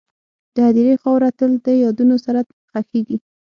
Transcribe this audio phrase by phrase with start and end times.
[0.55, 3.17] د هدیرې خاوره تل د یادونو سره ښخېږي..